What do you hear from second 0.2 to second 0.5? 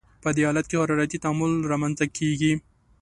په دې